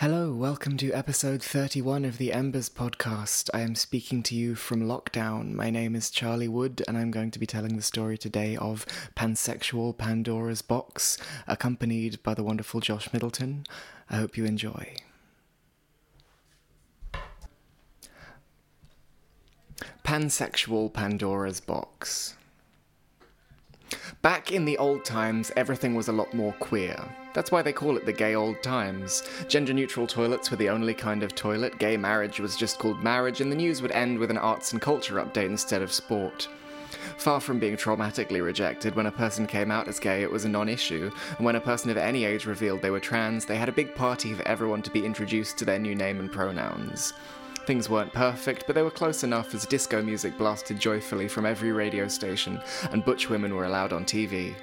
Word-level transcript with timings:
Hello, 0.00 0.30
welcome 0.30 0.76
to 0.76 0.92
episode 0.92 1.42
31 1.42 2.04
of 2.04 2.18
the 2.18 2.30
Embers 2.30 2.68
podcast. 2.68 3.48
I 3.54 3.60
am 3.60 3.74
speaking 3.74 4.22
to 4.24 4.34
you 4.34 4.54
from 4.54 4.82
lockdown. 4.82 5.54
My 5.54 5.70
name 5.70 5.96
is 5.96 6.10
Charlie 6.10 6.48
Wood, 6.48 6.82
and 6.86 6.98
I'm 6.98 7.10
going 7.10 7.30
to 7.30 7.38
be 7.38 7.46
telling 7.46 7.76
the 7.76 7.82
story 7.82 8.18
today 8.18 8.58
of 8.58 8.84
Pansexual 9.16 9.96
Pandora's 9.96 10.60
Box, 10.60 11.16
accompanied 11.46 12.22
by 12.22 12.34
the 12.34 12.44
wonderful 12.44 12.80
Josh 12.80 13.10
Middleton. 13.10 13.64
I 14.10 14.16
hope 14.16 14.36
you 14.36 14.44
enjoy. 14.44 14.96
Pansexual 20.04 20.92
Pandora's 20.92 21.60
Box. 21.60 22.36
Back 24.22 24.52
in 24.52 24.64
the 24.64 24.78
old 24.78 25.04
times, 25.04 25.52
everything 25.56 25.94
was 25.94 26.08
a 26.08 26.12
lot 26.12 26.32
more 26.34 26.52
queer. 26.54 26.96
That's 27.34 27.52
why 27.52 27.62
they 27.62 27.72
call 27.72 27.96
it 27.96 28.06
the 28.06 28.12
gay 28.12 28.34
old 28.34 28.62
times. 28.62 29.22
Gender 29.48 29.72
neutral 29.72 30.06
toilets 30.06 30.50
were 30.50 30.56
the 30.56 30.70
only 30.70 30.94
kind 30.94 31.22
of 31.22 31.34
toilet, 31.34 31.78
gay 31.78 31.96
marriage 31.96 32.40
was 32.40 32.56
just 32.56 32.78
called 32.78 33.02
marriage, 33.02 33.40
and 33.40 33.52
the 33.52 33.56
news 33.56 33.82
would 33.82 33.92
end 33.92 34.18
with 34.18 34.30
an 34.30 34.38
arts 34.38 34.72
and 34.72 34.80
culture 34.80 35.16
update 35.16 35.46
instead 35.46 35.82
of 35.82 35.92
sport. 35.92 36.48
Far 37.18 37.40
from 37.40 37.58
being 37.58 37.76
traumatically 37.76 38.42
rejected, 38.42 38.94
when 38.94 39.06
a 39.06 39.12
person 39.12 39.46
came 39.46 39.70
out 39.70 39.88
as 39.88 39.98
gay, 39.98 40.22
it 40.22 40.30
was 40.30 40.44
a 40.44 40.48
non 40.48 40.68
issue, 40.68 41.10
and 41.36 41.44
when 41.44 41.56
a 41.56 41.60
person 41.60 41.90
of 41.90 41.96
any 41.96 42.24
age 42.24 42.46
revealed 42.46 42.82
they 42.82 42.90
were 42.90 43.00
trans, 43.00 43.44
they 43.44 43.56
had 43.56 43.68
a 43.68 43.72
big 43.72 43.94
party 43.94 44.32
for 44.32 44.46
everyone 44.46 44.82
to 44.82 44.90
be 44.90 45.04
introduced 45.04 45.58
to 45.58 45.64
their 45.64 45.78
new 45.78 45.94
name 45.94 46.20
and 46.20 46.32
pronouns. 46.32 47.12
Things 47.66 47.90
weren't 47.90 48.12
perfect, 48.12 48.64
but 48.68 48.76
they 48.76 48.82
were 48.82 48.92
close 48.92 49.24
enough 49.24 49.52
as 49.52 49.66
disco 49.66 50.00
music 50.00 50.38
blasted 50.38 50.78
joyfully 50.78 51.26
from 51.26 51.44
every 51.44 51.72
radio 51.72 52.06
station, 52.06 52.60
and 52.92 53.04
butch 53.04 53.28
women 53.28 53.56
were 53.56 53.64
allowed 53.64 53.92
on 53.92 54.04
TV. 54.04 54.54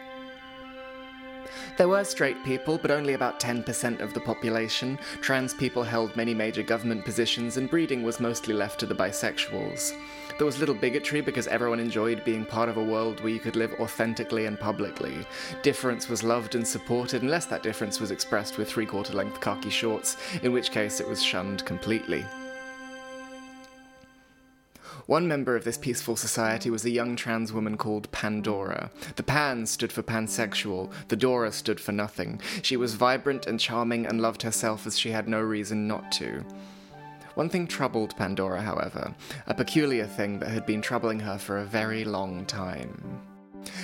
There 1.77 1.89
were 1.89 2.05
straight 2.05 2.41
people, 2.45 2.77
but 2.77 2.91
only 2.91 3.13
about 3.13 3.41
10% 3.41 3.99
of 3.99 4.13
the 4.13 4.21
population. 4.21 4.97
Trans 5.19 5.53
people 5.53 5.83
held 5.83 6.15
many 6.15 6.33
major 6.33 6.63
government 6.63 7.03
positions, 7.03 7.57
and 7.57 7.69
breeding 7.69 8.03
was 8.03 8.21
mostly 8.21 8.53
left 8.53 8.79
to 8.79 8.85
the 8.85 8.95
bisexuals. 8.95 9.91
There 10.37 10.45
was 10.45 10.59
little 10.59 10.73
bigotry 10.73 11.19
because 11.19 11.47
everyone 11.47 11.81
enjoyed 11.81 12.23
being 12.23 12.45
part 12.45 12.69
of 12.69 12.77
a 12.77 12.83
world 12.83 13.19
where 13.19 13.33
you 13.33 13.39
could 13.39 13.57
live 13.57 13.73
authentically 13.81 14.45
and 14.45 14.57
publicly. 14.57 15.25
Difference 15.61 16.07
was 16.07 16.23
loved 16.23 16.55
and 16.55 16.65
supported 16.65 17.21
unless 17.21 17.47
that 17.47 17.63
difference 17.63 17.99
was 17.99 18.11
expressed 18.11 18.57
with 18.57 18.69
three 18.69 18.85
quarter 18.85 19.13
length 19.13 19.41
khaki 19.41 19.69
shorts, 19.69 20.15
in 20.41 20.53
which 20.53 20.71
case 20.71 21.01
it 21.01 21.07
was 21.07 21.21
shunned 21.21 21.65
completely. 21.65 22.25
One 25.05 25.27
member 25.27 25.57
of 25.57 25.65
this 25.65 25.77
peaceful 25.77 26.15
society 26.15 26.69
was 26.69 26.85
a 26.85 26.89
young 26.89 27.17
trans 27.17 27.51
woman 27.51 27.75
called 27.75 28.09
Pandora. 28.11 28.89
The 29.17 29.23
Pan 29.23 29.65
stood 29.65 29.91
for 29.91 30.01
pansexual, 30.01 30.91
the 31.09 31.17
Dora 31.17 31.51
stood 31.51 31.81
for 31.81 31.91
nothing. 31.91 32.39
She 32.61 32.77
was 32.77 32.93
vibrant 32.93 33.45
and 33.45 33.59
charming 33.59 34.05
and 34.05 34.21
loved 34.21 34.43
herself 34.43 34.87
as 34.87 34.97
she 34.97 35.11
had 35.11 35.27
no 35.27 35.41
reason 35.41 35.87
not 35.87 36.09
to. 36.13 36.45
One 37.35 37.49
thing 37.49 37.67
troubled 37.67 38.15
Pandora, 38.15 38.61
however, 38.61 39.13
a 39.47 39.53
peculiar 39.53 40.05
thing 40.05 40.39
that 40.39 40.49
had 40.49 40.65
been 40.65 40.81
troubling 40.81 41.19
her 41.19 41.37
for 41.37 41.57
a 41.57 41.65
very 41.65 42.05
long 42.05 42.45
time. 42.45 43.21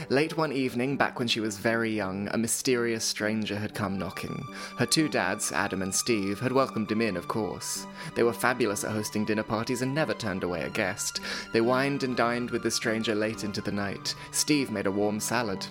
Late 0.09 0.38
one 0.38 0.52
evening, 0.52 0.97
back 0.97 1.19
when 1.19 1.27
she 1.27 1.39
was 1.39 1.58
very 1.58 1.91
young, 1.91 2.27
a 2.31 2.38
mysterious 2.38 3.03
stranger 3.03 3.55
had 3.55 3.73
come 3.73 3.97
knocking. 3.97 4.44
Her 4.77 4.85
two 4.85 5.09
dads, 5.09 5.52
Adam 5.52 5.81
and 5.81 5.94
Steve, 5.94 6.39
had 6.39 6.52
welcomed 6.52 6.91
him 6.91 7.02
in, 7.02 7.17
of 7.17 7.27
course. 7.27 7.85
They 8.16 8.23
were 8.23 8.33
fabulous 8.33 8.83
at 8.83 8.91
hosting 8.91 9.25
dinner 9.25 9.44
parties 9.44 9.81
and 9.81 9.94
never 9.94 10.13
turned 10.13 10.44
away 10.44 10.63
a 10.63 10.69
guest. 10.69 11.22
They 11.53 11.61
wined 11.61 12.03
and 12.03 12.16
dined 12.16 12.52
with 12.52 12.63
the 12.63 12.72
stranger 12.72 13.16
late 13.16 13.44
into 13.44 13.61
the 13.61 13.72
night. 13.72 14.16
Steve 14.31 14.72
made 14.72 14.88
a 14.88 14.91
warm 14.91 15.19
salad. 15.19 15.66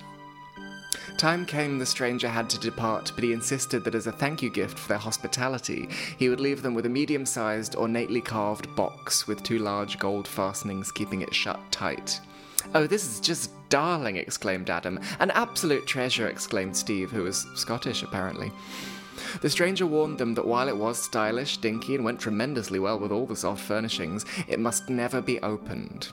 Time 1.17 1.45
came 1.45 1.77
the 1.77 1.85
stranger 1.85 2.29
had 2.29 2.49
to 2.49 2.59
depart, 2.59 3.11
but 3.13 3.25
he 3.25 3.33
insisted 3.33 3.83
that 3.83 3.93
as 3.93 4.07
a 4.07 4.11
thank 4.11 4.41
you 4.41 4.49
gift 4.49 4.79
for 4.79 4.87
their 4.87 4.97
hospitality, 4.97 5.89
he 6.17 6.29
would 6.29 6.39
leave 6.39 6.61
them 6.61 6.73
with 6.73 6.85
a 6.85 6.89
medium 6.89 7.25
sized, 7.25 7.75
ornately 7.75 8.21
carved 8.21 8.73
box 8.73 9.27
with 9.27 9.43
two 9.43 9.59
large 9.59 9.99
gold 9.99 10.25
fastenings 10.27 10.93
keeping 10.93 11.21
it 11.21 11.33
shut 11.33 11.59
tight. 11.71 12.21
Oh, 12.73 12.87
this 12.87 13.03
is 13.03 13.19
just 13.19 13.51
darling, 13.69 14.17
exclaimed 14.17 14.69
Adam. 14.69 14.99
An 15.19 15.31
absolute 15.31 15.85
treasure, 15.87 16.27
exclaimed 16.27 16.75
Steve, 16.75 17.11
who 17.11 17.23
was 17.23 17.47
Scottish, 17.55 18.03
apparently. 18.03 18.51
The 19.41 19.49
stranger 19.49 19.85
warned 19.85 20.17
them 20.17 20.33
that 20.35 20.47
while 20.47 20.67
it 20.67 20.77
was 20.77 21.01
stylish, 21.01 21.57
dinky, 21.57 21.95
and 21.95 22.03
went 22.03 22.19
tremendously 22.19 22.79
well 22.79 22.99
with 22.99 23.11
all 23.11 23.25
the 23.25 23.35
soft 23.35 23.61
furnishings, 23.63 24.25
it 24.47 24.59
must 24.59 24.89
never 24.89 25.21
be 25.21 25.39
opened. 25.41 26.09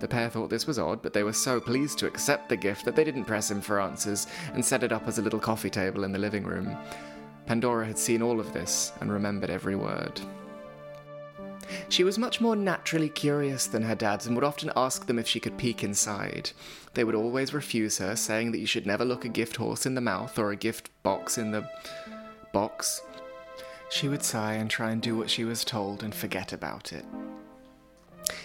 The 0.00 0.08
pair 0.08 0.28
thought 0.28 0.50
this 0.50 0.66
was 0.66 0.78
odd, 0.78 1.02
but 1.02 1.12
they 1.12 1.24
were 1.24 1.32
so 1.32 1.60
pleased 1.60 1.98
to 1.98 2.06
accept 2.06 2.48
the 2.48 2.56
gift 2.56 2.84
that 2.84 2.94
they 2.94 3.04
didn't 3.04 3.24
press 3.24 3.50
him 3.50 3.60
for 3.60 3.80
answers 3.80 4.28
and 4.54 4.64
set 4.64 4.84
it 4.84 4.92
up 4.92 5.08
as 5.08 5.18
a 5.18 5.22
little 5.22 5.40
coffee 5.40 5.70
table 5.70 6.04
in 6.04 6.12
the 6.12 6.18
living 6.18 6.44
room. 6.44 6.76
Pandora 7.46 7.86
had 7.86 7.98
seen 7.98 8.22
all 8.22 8.38
of 8.38 8.52
this 8.52 8.92
and 9.00 9.10
remembered 9.10 9.50
every 9.50 9.74
word. 9.74 10.20
She 11.88 12.04
was 12.04 12.18
much 12.18 12.40
more 12.40 12.56
naturally 12.56 13.08
curious 13.08 13.66
than 13.66 13.82
her 13.82 13.94
dads 13.94 14.26
and 14.26 14.34
would 14.36 14.44
often 14.44 14.70
ask 14.76 15.06
them 15.06 15.18
if 15.18 15.28
she 15.28 15.40
could 15.40 15.58
peek 15.58 15.82
inside. 15.82 16.50
They 16.94 17.04
would 17.04 17.14
always 17.14 17.54
refuse 17.54 17.98
her, 17.98 18.16
saying 18.16 18.52
that 18.52 18.58
you 18.58 18.66
should 18.66 18.86
never 18.86 19.04
look 19.04 19.24
a 19.24 19.28
gift 19.28 19.56
horse 19.56 19.86
in 19.86 19.94
the 19.94 20.00
mouth 20.00 20.38
or 20.38 20.50
a 20.50 20.56
gift 20.56 20.90
box 21.02 21.38
in 21.38 21.50
the 21.50 21.68
box. 22.52 23.02
She 23.90 24.08
would 24.08 24.22
sigh 24.22 24.54
and 24.54 24.70
try 24.70 24.90
and 24.90 25.00
do 25.00 25.16
what 25.16 25.30
she 25.30 25.44
was 25.44 25.64
told 25.64 26.02
and 26.02 26.14
forget 26.14 26.52
about 26.52 26.92
it. 26.92 27.04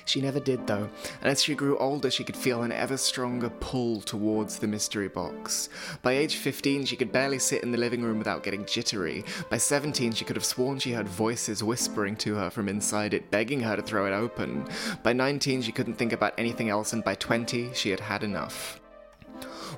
She 0.05 0.21
never 0.21 0.39
did, 0.39 0.67
though, 0.67 0.89
and 1.21 1.31
as 1.31 1.43
she 1.43 1.55
grew 1.55 1.77
older, 1.77 2.11
she 2.11 2.23
could 2.23 2.35
feel 2.35 2.63
an 2.63 2.71
ever 2.71 2.97
stronger 2.97 3.49
pull 3.49 4.01
towards 4.01 4.59
the 4.59 4.67
mystery 4.67 5.07
box. 5.07 5.69
By 6.01 6.13
age 6.13 6.35
15, 6.35 6.85
she 6.85 6.95
could 6.95 7.11
barely 7.11 7.39
sit 7.39 7.63
in 7.63 7.71
the 7.71 7.77
living 7.77 8.01
room 8.01 8.17
without 8.17 8.43
getting 8.43 8.65
jittery. 8.65 9.23
By 9.49 9.57
17, 9.57 10.13
she 10.13 10.25
could 10.25 10.35
have 10.35 10.45
sworn 10.45 10.79
she 10.79 10.91
heard 10.91 11.07
voices 11.07 11.63
whispering 11.63 12.15
to 12.17 12.35
her 12.35 12.49
from 12.49 12.67
inside 12.67 13.13
it, 13.13 13.31
begging 13.31 13.61
her 13.61 13.75
to 13.75 13.81
throw 13.81 14.05
it 14.05 14.13
open. 14.13 14.67
By 15.03 15.13
19, 15.13 15.61
she 15.61 15.71
couldn't 15.71 15.95
think 15.95 16.11
about 16.11 16.33
anything 16.37 16.69
else, 16.69 16.93
and 16.93 17.03
by 17.03 17.15
20, 17.15 17.73
she 17.73 17.89
had 17.89 18.01
had 18.01 18.23
enough. 18.23 18.82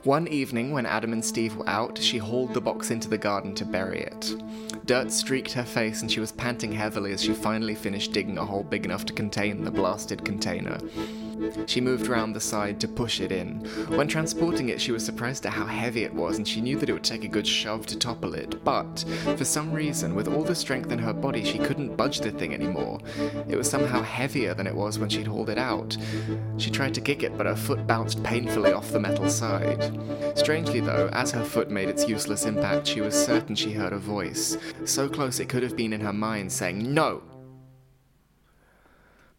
One 0.03 0.27
evening, 0.27 0.71
when 0.71 0.85
Adam 0.85 1.13
and 1.13 1.23
Steve 1.23 1.55
were 1.55 1.69
out, 1.69 1.97
she 1.97 2.17
hauled 2.17 2.53
the 2.53 2.61
box 2.61 2.91
into 2.91 3.09
the 3.09 3.17
garden 3.17 3.53
to 3.55 3.65
bury 3.65 4.01
it. 4.01 4.35
Dirt 4.85 5.11
streaked 5.11 5.53
her 5.53 5.63
face, 5.63 6.01
and 6.01 6.11
she 6.11 6.19
was 6.19 6.31
panting 6.31 6.71
heavily 6.71 7.11
as 7.13 7.23
she 7.23 7.33
finally 7.33 7.75
finished 7.75 8.11
digging 8.11 8.37
a 8.37 8.45
hole 8.45 8.63
big 8.63 8.85
enough 8.85 9.05
to 9.05 9.13
contain 9.13 9.63
the 9.63 9.71
blasted 9.71 10.23
container. 10.23 10.77
She 11.65 11.81
moved 11.81 12.07
round 12.07 12.35
the 12.35 12.39
side 12.39 12.79
to 12.79 12.87
push 12.87 13.19
it 13.19 13.31
in. 13.31 13.59
When 13.89 14.07
transporting 14.07 14.69
it, 14.69 14.79
she 14.79 14.91
was 14.91 15.05
surprised 15.05 15.45
at 15.45 15.53
how 15.53 15.65
heavy 15.65 16.03
it 16.03 16.13
was, 16.13 16.37
and 16.37 16.47
she 16.47 16.61
knew 16.61 16.77
that 16.77 16.89
it 16.89 16.93
would 16.93 17.03
take 17.03 17.23
a 17.23 17.29
good 17.29 17.47
shove 17.47 17.85
to 17.87 17.97
topple 17.97 18.35
it. 18.35 18.63
But, 18.63 19.03
for 19.37 19.45
some 19.45 19.71
reason, 19.71 20.15
with 20.15 20.27
all 20.27 20.43
the 20.43 20.55
strength 20.55 20.91
in 20.91 20.99
her 20.99 21.13
body, 21.13 21.43
she 21.43 21.59
couldn't 21.59 21.95
budge 21.95 22.19
the 22.19 22.31
thing 22.31 22.53
anymore. 22.53 22.99
It 23.47 23.55
was 23.55 23.69
somehow 23.69 24.01
heavier 24.01 24.53
than 24.53 24.67
it 24.67 24.75
was 24.75 24.99
when 24.99 25.09
she'd 25.09 25.27
hauled 25.27 25.49
it 25.49 25.57
out. 25.57 25.97
She 26.57 26.69
tried 26.69 26.93
to 26.95 27.01
kick 27.01 27.23
it, 27.23 27.37
but 27.37 27.45
her 27.45 27.55
foot 27.55 27.85
bounced 27.87 28.23
painfully 28.23 28.71
off 28.71 28.91
the 28.91 28.99
metal 28.99 29.29
side. 29.29 29.99
Strangely, 30.35 30.79
though, 30.79 31.09
as 31.13 31.31
her 31.31 31.43
foot 31.43 31.69
made 31.69 31.89
its 31.89 32.07
useless 32.07 32.45
impact, 32.45 32.87
she 32.87 33.01
was 33.01 33.13
certain 33.13 33.55
she 33.55 33.73
heard 33.73 33.93
a 33.93 33.97
voice, 33.97 34.57
so 34.85 35.09
close 35.09 35.39
it 35.39 35.49
could 35.49 35.63
have 35.63 35.75
been 35.75 35.93
in 35.93 36.01
her 36.01 36.13
mind, 36.13 36.51
saying, 36.51 36.93
No! 36.93 37.21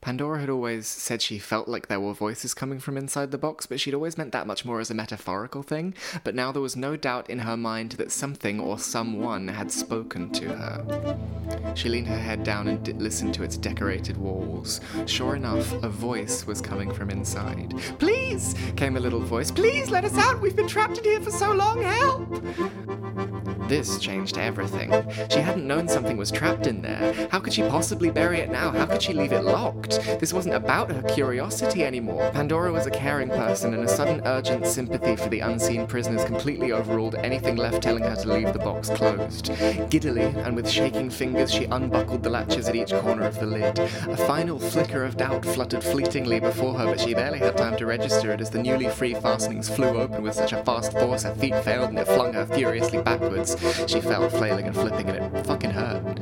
Pandora 0.06 0.38
had 0.38 0.48
always 0.48 0.86
said 0.86 1.20
she 1.20 1.36
felt 1.36 1.66
like 1.66 1.88
there 1.88 1.98
were 1.98 2.14
voices 2.14 2.54
coming 2.54 2.78
from 2.78 2.96
inside 2.96 3.32
the 3.32 3.38
box, 3.38 3.66
but 3.66 3.80
she'd 3.80 3.92
always 3.92 4.16
meant 4.16 4.30
that 4.30 4.46
much 4.46 4.64
more 4.64 4.78
as 4.78 4.88
a 4.88 4.94
metaphorical 4.94 5.64
thing. 5.64 5.94
But 6.22 6.36
now 6.36 6.52
there 6.52 6.62
was 6.62 6.76
no 6.76 6.94
doubt 6.94 7.28
in 7.28 7.40
her 7.40 7.56
mind 7.56 7.90
that 7.98 8.12
something 8.12 8.60
or 8.60 8.78
someone 8.78 9.48
had 9.48 9.72
spoken 9.72 10.30
to 10.30 10.54
her. 10.54 11.74
She 11.74 11.88
leaned 11.88 12.06
her 12.06 12.20
head 12.20 12.44
down 12.44 12.68
and 12.68 12.84
d- 12.84 12.92
listened 12.92 13.34
to 13.34 13.42
its 13.42 13.56
decorated 13.56 14.16
walls. 14.16 14.80
Sure 15.06 15.34
enough, 15.34 15.72
a 15.82 15.88
voice 15.88 16.46
was 16.46 16.60
coming 16.60 16.94
from 16.94 17.10
inside. 17.10 17.74
Please! 17.98 18.54
came 18.76 18.96
a 18.96 19.00
little 19.00 19.18
voice. 19.18 19.50
Please 19.50 19.90
let 19.90 20.04
us 20.04 20.16
out! 20.16 20.40
We've 20.40 20.54
been 20.54 20.68
trapped 20.68 20.98
in 20.98 21.04
here 21.04 21.20
for 21.20 21.32
so 21.32 21.50
long! 21.50 21.82
Help! 21.82 23.45
This 23.68 23.98
changed 23.98 24.38
everything. 24.38 24.92
She 25.28 25.40
hadn't 25.40 25.66
known 25.66 25.88
something 25.88 26.16
was 26.16 26.30
trapped 26.30 26.66
in 26.66 26.82
there. 26.82 27.28
How 27.30 27.40
could 27.40 27.52
she 27.52 27.62
possibly 27.62 28.10
bury 28.10 28.38
it 28.38 28.50
now? 28.50 28.70
How 28.70 28.86
could 28.86 29.02
she 29.02 29.12
leave 29.12 29.32
it 29.32 29.42
locked? 29.42 30.00
This 30.20 30.32
wasn't 30.32 30.54
about 30.54 30.90
her 30.90 31.02
curiosity 31.02 31.84
anymore. 31.84 32.30
Pandora 32.32 32.72
was 32.72 32.86
a 32.86 32.90
caring 32.90 33.28
person, 33.28 33.74
and 33.74 33.82
a 33.82 33.88
sudden 33.88 34.22
urgent 34.24 34.66
sympathy 34.66 35.16
for 35.16 35.28
the 35.28 35.40
unseen 35.40 35.86
prisoners 35.86 36.24
completely 36.24 36.72
overruled 36.72 37.16
anything 37.16 37.56
left 37.56 37.82
telling 37.82 38.04
her 38.04 38.14
to 38.14 38.32
leave 38.32 38.52
the 38.52 38.58
box 38.58 38.88
closed. 38.90 39.46
Giddily, 39.90 40.34
and 40.44 40.54
with 40.54 40.68
shaking 40.68 41.10
fingers, 41.10 41.52
she 41.52 41.64
unbuckled 41.64 42.22
the 42.22 42.30
latches 42.30 42.68
at 42.68 42.76
each 42.76 42.92
corner 42.92 43.24
of 43.24 43.40
the 43.40 43.46
lid. 43.46 43.78
A 43.78 44.16
final 44.16 44.60
flicker 44.60 45.04
of 45.04 45.16
doubt 45.16 45.44
fluttered 45.44 45.82
fleetingly 45.82 46.38
before 46.38 46.74
her, 46.74 46.86
but 46.86 47.00
she 47.00 47.14
barely 47.14 47.40
had 47.40 47.56
time 47.56 47.76
to 47.78 47.86
register 47.86 48.32
it 48.32 48.40
as 48.40 48.50
the 48.50 48.62
newly 48.62 48.88
free 48.88 49.14
fastenings 49.14 49.68
flew 49.68 50.00
open 50.00 50.22
with 50.22 50.34
such 50.34 50.52
a 50.52 50.62
fast 50.62 50.92
force 50.92 51.24
her 51.24 51.34
feet 51.34 51.56
failed 51.64 51.90
and 51.90 51.98
it 51.98 52.06
flung 52.06 52.32
her 52.32 52.46
furiously 52.46 53.00
backwards. 53.02 53.55
She 53.86 54.00
fell, 54.00 54.28
flailing 54.28 54.66
and 54.66 54.74
flipping, 54.74 55.08
and 55.08 55.36
it 55.36 55.46
fucking 55.46 55.70
hurt. 55.70 56.20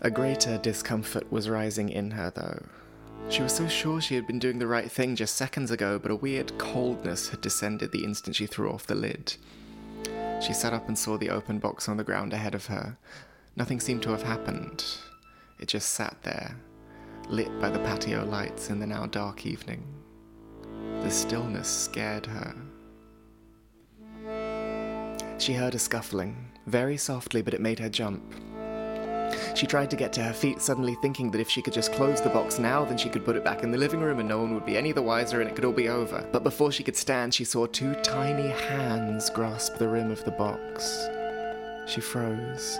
A 0.00 0.10
greater 0.10 0.58
discomfort 0.58 1.30
was 1.30 1.48
rising 1.48 1.88
in 1.88 2.12
her, 2.12 2.30
though. 2.30 2.66
She 3.28 3.42
was 3.42 3.54
so 3.54 3.68
sure 3.68 4.00
she 4.00 4.14
had 4.14 4.26
been 4.26 4.38
doing 4.38 4.58
the 4.58 4.66
right 4.66 4.90
thing 4.90 5.14
just 5.14 5.36
seconds 5.36 5.70
ago, 5.70 5.98
but 5.98 6.10
a 6.10 6.16
weird 6.16 6.56
coldness 6.58 7.28
had 7.28 7.40
descended 7.40 7.92
the 7.92 8.04
instant 8.04 8.36
she 8.36 8.46
threw 8.46 8.72
off 8.72 8.86
the 8.86 8.94
lid. 8.94 9.36
She 10.40 10.52
sat 10.52 10.72
up 10.72 10.88
and 10.88 10.98
saw 10.98 11.18
the 11.18 11.30
open 11.30 11.58
box 11.58 11.88
on 11.88 11.96
the 11.96 12.04
ground 12.04 12.32
ahead 12.32 12.54
of 12.54 12.66
her. 12.66 12.96
Nothing 13.56 13.78
seemed 13.78 14.02
to 14.02 14.10
have 14.10 14.22
happened. 14.22 14.84
It 15.58 15.68
just 15.68 15.90
sat 15.92 16.16
there, 16.22 16.56
lit 17.28 17.60
by 17.60 17.68
the 17.68 17.78
patio 17.80 18.24
lights 18.24 18.70
in 18.70 18.80
the 18.80 18.86
now 18.86 19.06
dark 19.06 19.44
evening. 19.44 19.84
The 21.02 21.10
stillness 21.10 21.68
scared 21.68 22.26
her. 22.26 22.54
She 25.40 25.54
heard 25.54 25.74
a 25.74 25.78
scuffling, 25.78 26.36
very 26.66 26.98
softly, 26.98 27.40
but 27.40 27.54
it 27.54 27.62
made 27.62 27.78
her 27.78 27.88
jump. 27.88 28.22
She 29.54 29.66
tried 29.66 29.88
to 29.88 29.96
get 29.96 30.12
to 30.12 30.22
her 30.22 30.34
feet, 30.34 30.60
suddenly 30.60 30.96
thinking 31.00 31.30
that 31.30 31.40
if 31.40 31.48
she 31.48 31.62
could 31.62 31.72
just 31.72 31.94
close 31.94 32.20
the 32.20 32.28
box 32.28 32.58
now, 32.58 32.84
then 32.84 32.98
she 32.98 33.08
could 33.08 33.24
put 33.24 33.36
it 33.36 33.44
back 33.44 33.62
in 33.62 33.70
the 33.70 33.78
living 33.78 34.00
room 34.00 34.18
and 34.18 34.28
no 34.28 34.38
one 34.38 34.52
would 34.52 34.66
be 34.66 34.76
any 34.76 34.92
the 34.92 35.00
wiser 35.00 35.40
and 35.40 35.48
it 35.48 35.56
could 35.56 35.64
all 35.64 35.72
be 35.72 35.88
over. 35.88 36.28
But 36.30 36.44
before 36.44 36.70
she 36.70 36.82
could 36.82 36.96
stand, 36.96 37.32
she 37.32 37.44
saw 37.44 37.64
two 37.64 37.94
tiny 38.02 38.48
hands 38.48 39.30
grasp 39.30 39.78
the 39.78 39.88
rim 39.88 40.10
of 40.10 40.22
the 40.26 40.30
box. 40.30 41.08
She 41.86 42.02
froze. 42.02 42.78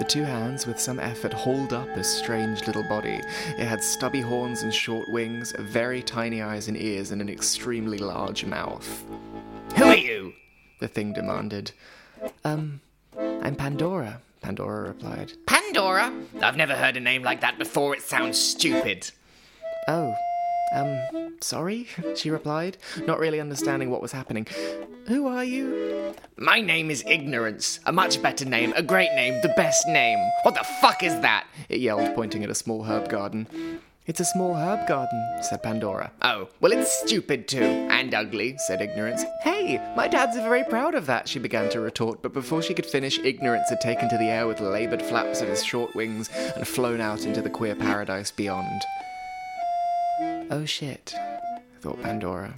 The 0.00 0.06
two 0.08 0.24
hands, 0.24 0.66
with 0.66 0.80
some 0.80 0.98
effort, 0.98 1.32
hauled 1.32 1.72
up 1.72 1.88
a 1.90 2.02
strange 2.02 2.66
little 2.66 2.88
body. 2.88 3.20
It 3.56 3.66
had 3.66 3.84
stubby 3.84 4.20
horns 4.20 4.64
and 4.64 4.74
short 4.74 5.08
wings, 5.10 5.52
very 5.60 6.02
tiny 6.02 6.42
eyes 6.42 6.66
and 6.66 6.76
ears, 6.76 7.12
and 7.12 7.20
an 7.22 7.28
extremely 7.28 7.98
large 7.98 8.44
mouth. 8.44 9.04
Who 9.76 9.84
are 9.84 9.96
you? 9.96 10.32
The 10.80 10.88
thing 10.88 11.12
demanded. 11.12 11.70
Um, 12.44 12.80
I'm 13.18 13.54
Pandora, 13.56 14.20
Pandora 14.40 14.88
replied. 14.88 15.32
Pandora? 15.46 16.12
I've 16.42 16.56
never 16.56 16.74
heard 16.74 16.96
a 16.96 17.00
name 17.00 17.22
like 17.22 17.40
that 17.40 17.58
before. 17.58 17.94
It 17.94 18.02
sounds 18.02 18.38
stupid. 18.38 19.10
Oh, 19.88 20.14
um, 20.72 21.36
sorry, 21.40 21.88
she 22.16 22.30
replied, 22.30 22.76
not 23.06 23.18
really 23.18 23.40
understanding 23.40 23.90
what 23.90 24.02
was 24.02 24.12
happening. 24.12 24.46
Who 25.06 25.26
are 25.26 25.44
you? 25.44 26.14
My 26.36 26.60
name 26.60 26.90
is 26.90 27.04
Ignorance. 27.06 27.80
A 27.86 27.92
much 27.92 28.22
better 28.22 28.44
name, 28.44 28.72
a 28.76 28.82
great 28.82 29.12
name, 29.14 29.40
the 29.42 29.52
best 29.56 29.86
name. 29.88 30.18
What 30.42 30.54
the 30.54 30.64
fuck 30.80 31.02
is 31.02 31.18
that? 31.20 31.46
It 31.68 31.80
yelled, 31.80 32.14
pointing 32.14 32.44
at 32.44 32.50
a 32.50 32.54
small 32.54 32.84
herb 32.84 33.08
garden. 33.08 33.80
It's 34.06 34.18
a 34.18 34.24
small 34.24 34.54
herb 34.54 34.88
garden, 34.88 35.22
said 35.42 35.62
Pandora. 35.62 36.10
Oh, 36.22 36.48
well, 36.60 36.72
it's 36.72 36.90
stupid 36.90 37.46
too, 37.46 37.62
and 37.62 38.14
ugly, 38.14 38.56
said 38.56 38.80
Ignorance. 38.80 39.24
Hey, 39.42 39.78
my 39.94 40.08
dad's 40.08 40.36
very 40.36 40.64
proud 40.64 40.94
of 40.94 41.06
that, 41.06 41.28
she 41.28 41.38
began 41.38 41.68
to 41.70 41.80
retort, 41.80 42.22
but 42.22 42.32
before 42.32 42.62
she 42.62 42.72
could 42.74 42.86
finish, 42.86 43.18
Ignorance 43.18 43.68
had 43.68 43.80
taken 43.80 44.08
to 44.08 44.16
the 44.16 44.24
air 44.24 44.46
with 44.46 44.60
laboured 44.60 45.02
flaps 45.02 45.42
of 45.42 45.48
his 45.48 45.62
short 45.62 45.94
wings 45.94 46.30
and 46.56 46.66
flown 46.66 47.00
out 47.00 47.24
into 47.24 47.42
the 47.42 47.50
queer 47.50 47.76
paradise 47.76 48.30
beyond. 48.30 48.82
Oh 50.50 50.64
shit, 50.64 51.14
thought 51.80 52.02
Pandora. 52.02 52.54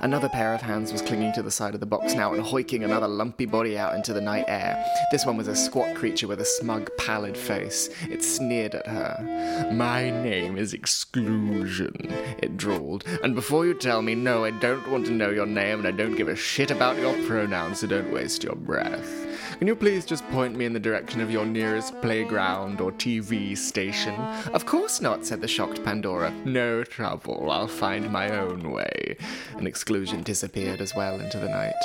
Another 0.00 0.28
pair 0.28 0.54
of 0.54 0.60
hands 0.60 0.92
was 0.92 1.02
clinging 1.02 1.32
to 1.34 1.42
the 1.42 1.50
side 1.50 1.74
of 1.74 1.80
the 1.80 1.86
box 1.86 2.14
now 2.14 2.32
and 2.32 2.42
hoiking 2.42 2.84
another 2.84 3.08
lumpy 3.08 3.46
body 3.46 3.78
out 3.78 3.94
into 3.94 4.12
the 4.12 4.20
night 4.20 4.44
air. 4.48 4.84
This 5.10 5.26
one 5.26 5.36
was 5.36 5.48
a 5.48 5.56
squat 5.56 5.94
creature 5.94 6.26
with 6.26 6.40
a 6.40 6.44
smug, 6.44 6.90
pallid 6.98 7.36
face. 7.36 7.88
It 8.10 8.22
sneered 8.22 8.74
at 8.74 8.86
her. 8.86 9.70
My 9.72 10.10
name 10.10 10.56
is 10.56 10.74
Exclusion, 10.74 12.12
it 12.38 12.56
drawled. 12.56 13.04
And 13.22 13.34
before 13.34 13.66
you 13.66 13.74
tell 13.74 14.02
me, 14.02 14.14
no, 14.14 14.44
I 14.44 14.50
don't 14.50 14.88
want 14.90 15.06
to 15.06 15.12
know 15.12 15.30
your 15.30 15.46
name 15.46 15.78
and 15.78 15.88
I 15.88 15.92
don't 15.92 16.16
give 16.16 16.28
a 16.28 16.36
shit 16.36 16.70
about 16.70 16.98
your 16.98 17.14
pronouns, 17.26 17.80
so 17.80 17.86
don't 17.86 18.12
waste 18.12 18.42
your 18.44 18.56
breath. 18.56 19.21
Can 19.62 19.68
you 19.68 19.76
please 19.76 20.04
just 20.04 20.28
point 20.30 20.56
me 20.56 20.64
in 20.64 20.72
the 20.72 20.80
direction 20.80 21.20
of 21.20 21.30
your 21.30 21.46
nearest 21.46 21.94
playground 22.02 22.80
or 22.80 22.90
TV 22.90 23.56
station? 23.56 24.12
Of 24.52 24.66
course 24.66 25.00
not, 25.00 25.24
said 25.24 25.40
the 25.40 25.46
shocked 25.46 25.84
Pandora. 25.84 26.32
No 26.44 26.82
trouble, 26.82 27.48
I'll 27.48 27.68
find 27.68 28.10
my 28.10 28.36
own 28.36 28.72
way. 28.72 29.16
An 29.56 29.68
exclusion 29.68 30.24
disappeared 30.24 30.80
as 30.80 30.96
well 30.96 31.20
into 31.20 31.38
the 31.38 31.48
night. 31.48 31.76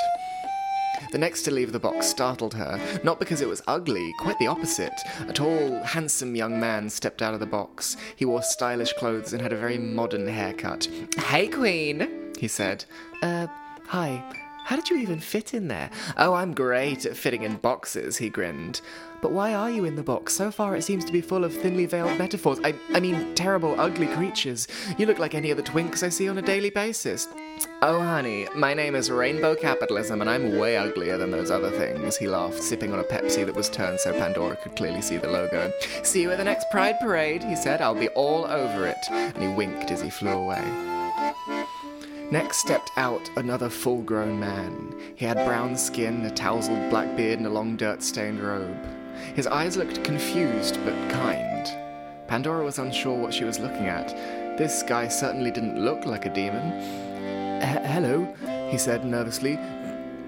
The 1.12 1.18
next 1.18 1.44
to 1.44 1.52
leave 1.52 1.70
the 1.70 1.78
box 1.78 2.08
startled 2.08 2.54
her, 2.54 2.80
not 3.04 3.20
because 3.20 3.42
it 3.42 3.48
was 3.48 3.62
ugly, 3.68 4.12
quite 4.18 4.40
the 4.40 4.48
opposite. 4.48 5.00
A 5.28 5.32
tall, 5.32 5.80
handsome 5.84 6.34
young 6.34 6.58
man 6.58 6.90
stepped 6.90 7.22
out 7.22 7.34
of 7.34 7.38
the 7.38 7.46
box. 7.46 7.96
He 8.16 8.24
wore 8.24 8.42
stylish 8.42 8.92
clothes 8.94 9.32
and 9.32 9.40
had 9.40 9.52
a 9.52 9.56
very 9.56 9.78
modern 9.78 10.26
haircut. 10.26 10.88
Hey, 11.26 11.46
Queen, 11.46 12.32
he 12.40 12.48
said. 12.48 12.86
Uh, 13.22 13.46
hi. 13.86 14.47
How 14.68 14.76
did 14.76 14.90
you 14.90 14.98
even 14.98 15.18
fit 15.18 15.54
in 15.54 15.68
there? 15.68 15.88
Oh, 16.18 16.34
I'm 16.34 16.52
great 16.52 17.06
at 17.06 17.16
fitting 17.16 17.42
in 17.42 17.56
boxes, 17.56 18.18
he 18.18 18.28
grinned. 18.28 18.82
But 19.22 19.32
why 19.32 19.54
are 19.54 19.70
you 19.70 19.86
in 19.86 19.96
the 19.96 20.02
box? 20.02 20.34
So 20.34 20.50
far 20.50 20.76
it 20.76 20.82
seems 20.82 21.06
to 21.06 21.12
be 21.12 21.22
full 21.22 21.42
of 21.42 21.54
thinly 21.54 21.86
veiled 21.86 22.18
metaphors. 22.18 22.60
I, 22.62 22.74
I 22.92 23.00
mean, 23.00 23.34
terrible, 23.34 23.80
ugly 23.80 24.08
creatures. 24.08 24.68
You 24.98 25.06
look 25.06 25.18
like 25.18 25.34
any 25.34 25.50
of 25.50 25.56
the 25.56 25.62
twinks 25.62 26.02
I 26.02 26.10
see 26.10 26.28
on 26.28 26.36
a 26.36 26.42
daily 26.42 26.68
basis. 26.68 27.28
Oh, 27.80 27.98
honey, 27.98 28.46
my 28.54 28.74
name 28.74 28.94
is 28.94 29.10
Rainbow 29.10 29.54
Capitalism, 29.54 30.20
and 30.20 30.28
I'm 30.28 30.58
way 30.58 30.76
uglier 30.76 31.16
than 31.16 31.30
those 31.30 31.50
other 31.50 31.70
things, 31.70 32.18
he 32.18 32.28
laughed, 32.28 32.62
sipping 32.62 32.92
on 32.92 32.98
a 32.98 33.04
Pepsi 33.04 33.46
that 33.46 33.54
was 33.54 33.70
turned 33.70 33.98
so 34.00 34.12
Pandora 34.12 34.56
could 34.56 34.76
clearly 34.76 35.00
see 35.00 35.16
the 35.16 35.28
logo. 35.28 35.72
See 36.02 36.20
you 36.20 36.30
at 36.30 36.36
the 36.36 36.44
next 36.44 36.70
Pride 36.70 37.00
Parade, 37.00 37.42
he 37.42 37.56
said. 37.56 37.80
I'll 37.80 37.94
be 37.94 38.08
all 38.08 38.44
over 38.44 38.86
it. 38.86 39.02
And 39.10 39.42
he 39.42 39.48
winked 39.48 39.90
as 39.90 40.02
he 40.02 40.10
flew 40.10 40.32
away. 40.32 40.97
Next 42.30 42.58
stepped 42.58 42.90
out 42.98 43.30
another 43.36 43.70
full 43.70 44.02
grown 44.02 44.38
man. 44.38 44.94
He 45.16 45.24
had 45.24 45.46
brown 45.46 45.78
skin, 45.78 46.26
a 46.26 46.30
tousled 46.30 46.90
black 46.90 47.16
beard, 47.16 47.38
and 47.38 47.46
a 47.46 47.50
long 47.50 47.74
dirt 47.74 48.02
stained 48.02 48.40
robe. 48.40 48.76
His 49.34 49.46
eyes 49.46 49.78
looked 49.78 50.04
confused 50.04 50.78
but 50.84 51.10
kind. 51.10 51.66
Pandora 52.28 52.66
was 52.66 52.78
unsure 52.78 53.18
what 53.18 53.32
she 53.32 53.44
was 53.44 53.58
looking 53.58 53.86
at. 53.86 54.08
This 54.58 54.82
guy 54.82 55.08
certainly 55.08 55.50
didn't 55.50 55.82
look 55.82 56.04
like 56.04 56.26
a 56.26 56.34
demon. 56.34 57.62
Hello, 57.62 58.28
he 58.70 58.76
said 58.76 59.06
nervously. 59.06 59.56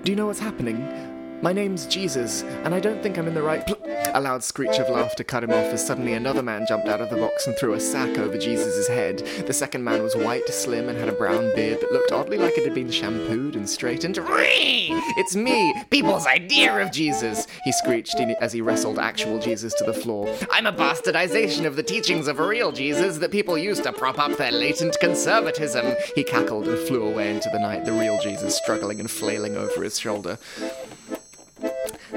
Do 0.03 0.11
you 0.11 0.17
know 0.17 0.27
what's 0.27 0.41
happening? 0.41 1.41
My 1.43 1.53
name's 1.53 1.85
Jesus, 1.85 2.45
and 2.65 2.75
I 2.75 2.81
don't 2.81 3.03
think 3.03 3.19
I'm 3.19 3.29
in 3.29 3.35
the 3.35 3.43
right 3.43 3.67
pl- 3.67 3.77
A 4.13 4.21
loud 4.21 4.43
screech 4.43 4.79
of 4.79 4.89
laughter 4.89 5.23
cut 5.23 5.45
him 5.45 5.51
off 5.51 5.73
as 5.73 5.87
suddenly 5.87 6.15
another 6.15 6.43
man 6.43 6.67
jumped 6.67 6.89
out 6.89 7.01
of 7.01 7.11
the 7.11 7.17
box 7.17 7.47
and 7.47 7.57
threw 7.57 7.75
a 7.75 7.81
sack 7.81 8.19
over 8.19 8.37
Jesus' 8.37 8.89
head. 8.89 9.19
The 9.47 9.53
second 9.53 9.85
man 9.85 10.03
was 10.03 10.17
white, 10.17 10.47
slim, 10.49 10.89
and 10.89 10.99
had 10.99 11.09
a 11.09 11.13
brown 11.13 11.55
beard 11.55 11.81
that 11.81 11.93
looked 11.93 12.11
oddly 12.11 12.37
like 12.37 12.59
it 12.59 12.65
had 12.65 12.75
been 12.75 12.91
shampooed 12.91 13.55
and 13.55 13.69
straightened. 13.69 14.19
It's 14.19 15.37
me, 15.37 15.75
people's 15.91 16.27
idea 16.27 16.77
of 16.83 16.91
Jesus, 16.91 17.47
he 17.65 17.73
screeched 17.73 18.17
as 18.41 18.53
he 18.53 18.61
wrestled 18.61 18.99
actual 18.99 19.39
Jesus 19.39 19.75
to 19.75 19.85
the 19.85 19.95
floor. 19.95 20.37
I'm 20.51 20.67
a 20.67 20.73
bastardization 20.73 21.65
of 21.65 21.77
the 21.77 21.83
teachings 21.83 22.27
of 22.27 22.41
a 22.41 22.47
real 22.47 22.73
Jesus 22.73 23.19
that 23.19 23.31
people 23.31 23.57
use 23.57 23.81
to 23.81 23.93
prop 23.93 24.19
up 24.19 24.37
their 24.37 24.53
latent 24.53 24.99
conservatism. 25.01 25.95
He 26.15 26.25
cackled 26.25 26.67
and 26.67 26.79
flew 26.89 27.03
away 27.03 27.35
into 27.35 27.49
the 27.53 27.61
night, 27.61 27.85
the 27.85 27.93
real 27.93 28.21
Jesus 28.21 28.57
struggling 28.57 28.99
and 28.99 29.11
flailing 29.11 29.57
over 29.57 29.83
his 29.83 29.99
shoulder. 29.99 30.39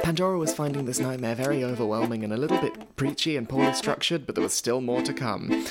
Pandora 0.01 0.37
was 0.37 0.53
finding 0.53 0.85
this 0.85 0.99
nightmare 0.99 1.35
very 1.35 1.63
overwhelming 1.63 2.23
and 2.23 2.33
a 2.33 2.37
little 2.37 2.59
bit 2.59 2.95
preachy 2.95 3.37
and 3.37 3.47
poorly 3.47 3.73
structured, 3.73 4.25
but 4.25 4.35
there 4.35 4.43
was 4.43 4.53
still 4.53 4.81
more 4.81 5.01
to 5.01 5.13
come. 5.13 5.65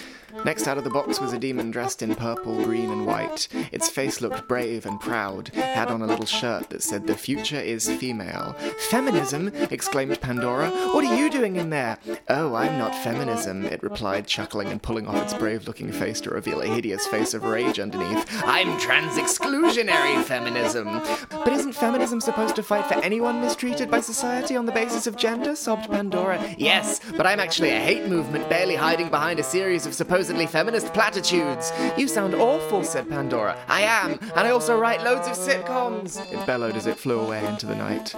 Next 0.45 0.67
out 0.67 0.77
of 0.77 0.85
the 0.85 0.91
box 0.91 1.21
was 1.21 1.33
a 1.33 1.39
demon 1.39 1.71
dressed 1.71 2.03
in 2.03 2.15
purple, 2.17 2.65
green, 2.65 2.91
and 2.91 3.07
white. 3.07 3.47
Its 3.71 3.89
face 3.89 4.21
looked 4.21 4.49
brave 4.49 4.87
and 4.87 5.01
proud, 5.01 5.49
had 5.49 5.89
on 5.89 6.03
a 6.03 6.07
little 6.07 6.27
shirt 6.27 6.71
that 6.71 6.83
said, 6.83 7.07
The 7.07 7.15
future 7.15 7.61
is 7.61 7.89
female. 7.89 8.55
Feminism! 8.91 9.53
exclaimed 9.71 10.21
Pandora. 10.21 10.71
What 10.71 11.05
are 11.05 11.17
you 11.17 11.31
doing 11.31 11.57
in 11.57 11.71
there? 11.71 11.99
Oh, 12.29 12.55
I'm 12.55 12.77
not 12.77 12.95
feminism, 12.95 13.65
it 13.65 13.83
replied, 13.83 14.27
chuckling 14.27 14.69
and 14.69 14.83
pulling 14.83 15.07
off 15.07 15.23
its 15.23 15.35
brave 15.35 15.67
looking 15.69 15.93
face 15.93 16.21
to 16.23 16.31
reveal 16.31 16.61
a 16.61 16.67
hideous 16.67 17.07
face 17.07 17.35
of 17.35 17.45
rage 17.45 17.79
underneath. 17.79 18.27
I'm 18.45 18.79
trans 18.81 19.17
exclusionary 19.17 20.23
feminism. 20.25 21.03
But 21.31 21.53
isn't 21.53 21.75
feminism 21.75 22.21
supposed 22.21 22.57
to 22.57 22.63
fight 22.65 22.87
for 22.87 22.95
anyone 23.05 23.41
mistreated 23.41 23.91
by 23.91 24.01
society 24.01 24.57
on 24.57 24.67
the 24.67 24.73
basis 24.73 25.07
of 25.07 25.17
gender? 25.17 25.55
sobbed 25.55 25.91
Pandora. 25.91 26.55
Yes, 26.59 27.01
but 27.17 27.27
I'm 27.27 27.41
actually 27.41 27.71
a 27.71 27.81
hate 27.81 28.09
movement 28.09 28.49
barely 28.49 28.75
hiding 28.75 29.09
behind 29.09 29.39
a 29.39 29.45
series 29.45 29.87
of 29.87 29.95
supposed 29.95 30.32
supposedly 30.33 30.47
feminist 30.47 30.95
platitudes. 30.95 31.73
You 31.99 32.09
sound 32.09 32.35
awful, 32.35 32.85
said 32.85 33.07
Pandora. 33.09 33.55
I 33.69 33.83
am, 33.83 34.13
and 34.13 34.47
I 34.47 34.51
also 34.51 34.79
write 34.79 35.05
loads 35.05 35.29
of 35.29 35.35
sitcoms, 35.35 36.19
it 36.33 36.47
bellowed 36.47 36.75
as 36.75 36.87
it 36.87 36.99
flew 36.99 37.21
away 37.21 37.45
into 37.47 37.67
the 37.67 37.77
night. 37.77 38.15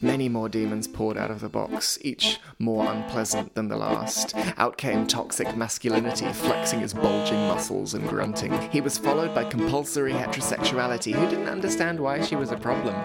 Many 0.00 0.28
more 0.28 0.48
demons 0.48 0.88
poured 0.88 1.16
out 1.16 1.30
of 1.30 1.40
the 1.40 1.48
box, 1.48 1.98
each 2.00 2.40
more 2.58 2.90
unpleasant 2.90 3.54
than 3.54 3.68
the 3.68 3.76
last. 3.76 4.34
Out 4.56 4.76
came 4.76 5.06
toxic 5.06 5.54
masculinity, 5.56 6.32
flexing 6.32 6.80
his 6.80 6.94
bulging 6.94 7.46
muscles 7.46 7.94
and 7.94 8.08
grunting. 8.08 8.52
He 8.70 8.80
was 8.80 8.98
followed 8.98 9.34
by 9.34 9.44
compulsory 9.44 10.12
heterosexuality, 10.12 11.12
who 11.12 11.28
didn't 11.28 11.48
understand 11.48 12.00
why 12.00 12.20
she 12.22 12.36
was 12.36 12.50
a 12.50 12.56
problem. 12.56 12.96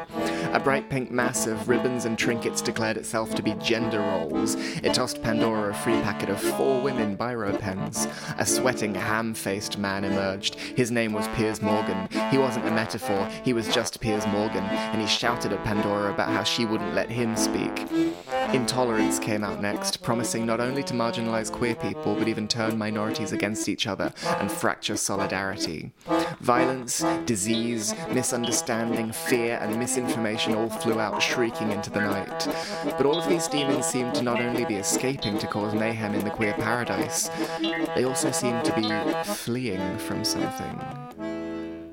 A 0.54 0.60
bright 0.60 0.90
pink 0.90 1.12
mass 1.12 1.46
of 1.46 1.68
ribbons 1.68 2.06
and 2.06 2.18
trinkets 2.18 2.62
declared 2.62 2.96
itself 2.98 3.36
to 3.36 3.44
be 3.44 3.54
gender 3.56 4.00
roles. 4.00 4.56
It 4.56 4.94
tossed 4.94 5.22
Pandora 5.22 5.72
a 5.72 5.74
free 5.74 6.00
packet 6.02 6.30
of 6.30 6.42
four 6.42 6.82
women 6.82 7.18
biro 7.18 7.60
pens. 7.60 8.08
A 8.38 8.46
sweating, 8.46 8.96
ham 8.96 9.34
faced 9.34 9.78
man 9.78 10.06
emerged. 10.06 10.56
His 10.56 10.90
name 10.90 11.12
was 11.12 11.28
Piers 11.30 11.62
Morgan. 11.62 12.08
He 12.32 12.38
wasn't 12.38 12.66
a 12.66 12.72
metaphor, 12.72 13.30
he 13.44 13.54
was 13.54 13.68
just 13.68 14.00
Piers 14.00 14.26
Morgan, 14.28 14.64
and 14.64 15.02
he 15.02 15.08
shouted 15.08 15.52
at 15.52 15.64
Pandora 15.66 16.14
about 16.14 16.30
how 16.30 16.44
she 16.44 16.66
wouldn't 16.66 16.96
let 16.96 17.10
him 17.10 17.36
speak. 17.36 17.86
Intolerance 18.54 19.20
came 19.20 19.44
out 19.44 19.62
next, 19.62 20.02
promising 20.02 20.46
not 20.46 20.62
only 20.62 20.82
to 20.84 20.94
marginalize 20.94 21.52
queer 21.52 21.76
people, 21.76 22.16
but 22.16 22.30
even 22.30 22.48
turn 22.48 22.78
minorities 22.78 23.34
against 23.34 23.68
each 23.68 23.86
other 23.86 24.14
and 24.40 24.50
fracture 24.50 24.96
solidarity. 24.96 25.92
Violence, 26.40 27.04
disease, 27.26 27.94
misunderstanding, 28.14 29.12
fear, 29.12 29.60
and 29.62 29.78
misinformation 29.78 30.37
exclamation 30.38 30.56
all 30.56 30.70
flew 30.70 31.00
out 31.00 31.22
shrieking 31.22 31.72
into 31.72 31.90
the 31.90 32.00
night. 32.00 32.48
But 32.84 33.06
all 33.06 33.18
of 33.18 33.28
these 33.28 33.48
demons 33.48 33.88
seemed 33.88 34.14
to 34.16 34.22
not 34.22 34.40
only 34.40 34.66
be 34.66 34.76
escaping 34.76 35.40
to 35.40 35.48
cause 35.48 35.74
mayhem 35.74 36.14
in 36.14 36.24
the 36.24 36.30
queer 36.30 36.54
paradise, 36.54 37.30
they 37.96 38.04
also 38.04 38.30
seemed 38.32 38.64
to 38.66 38.76
be 38.76 38.88
fleeing 39.34 39.98
from 39.98 40.24
something. 40.24 40.80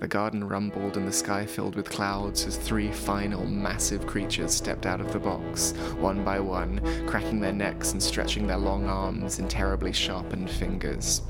The 0.00 0.08
garden 0.08 0.46
rumbled 0.46 0.98
and 0.98 1.08
the 1.08 1.12
sky 1.12 1.46
filled 1.46 1.76
with 1.76 1.88
clouds 1.88 2.44
as 2.44 2.56
three 2.56 2.92
final 2.92 3.46
massive 3.46 4.06
creatures 4.06 4.52
stepped 4.52 4.84
out 4.84 5.00
of 5.00 5.12
the 5.12 5.18
box, 5.18 5.72
one 5.98 6.22
by 6.22 6.38
one, 6.38 6.80
cracking 7.06 7.40
their 7.40 7.54
necks 7.54 7.92
and 7.92 8.02
stretching 8.02 8.46
their 8.46 8.58
long 8.58 8.86
arms 8.86 9.38
and 9.38 9.48
terribly 9.48 9.92
sharpened 9.92 10.50
fingers. 10.50 11.22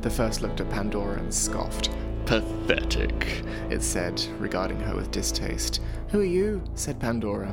The 0.00 0.08
first 0.08 0.40
looked 0.40 0.62
at 0.62 0.70
Pandora 0.70 1.18
and 1.18 1.34
scoffed. 1.34 1.90
Pathetic, 2.30 3.42
It 3.70 3.82
said, 3.82 4.24
regarding 4.38 4.78
her 4.78 4.94
with 4.94 5.10
distaste. 5.10 5.80
Who 6.10 6.20
are 6.20 6.24
you? 6.24 6.62
said 6.76 7.00
Pandora. 7.00 7.52